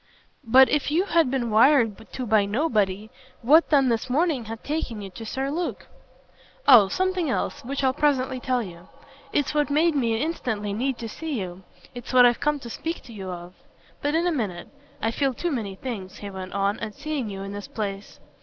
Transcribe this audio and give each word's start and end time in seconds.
"But 0.43 0.67
if 0.69 0.89
you 0.89 1.03
had 1.05 1.29
been 1.29 1.51
wired 1.51 2.11
to 2.11 2.25
by 2.25 2.45
nobody 2.47 3.11
what 3.43 3.69
then 3.69 3.89
this 3.89 4.09
morning 4.09 4.45
had 4.45 4.63
taken 4.63 4.99
you 5.03 5.11
to 5.11 5.27
Sir 5.27 5.51
Luke?" 5.51 5.85
"Oh 6.67 6.87
something 6.87 7.29
else 7.29 7.63
which 7.63 7.83
I'll 7.83 7.93
presently 7.93 8.39
tell 8.39 8.63
you. 8.63 8.89
It's 9.31 9.53
what 9.53 9.69
made 9.69 9.93
me 9.95 10.19
instantly 10.19 10.73
need 10.73 10.97
to 10.97 11.07
see 11.07 11.39
you; 11.39 11.61
it's 11.93 12.13
what 12.13 12.25
I've 12.25 12.39
come 12.39 12.57
to 12.61 12.67
speak 12.71 13.03
to 13.03 13.13
you 13.13 13.29
of. 13.29 13.53
But 14.01 14.15
in 14.15 14.25
a 14.25 14.31
minute. 14.31 14.69
I 15.03 15.11
feel 15.11 15.35
too 15.35 15.51
many 15.51 15.75
things," 15.75 16.17
he 16.17 16.31
went 16.31 16.53
on, 16.53 16.79
"at 16.79 16.95
seeing 16.95 17.29
you 17.29 17.43
in 17.43 17.51
this 17.51 17.67
place." 17.67 18.19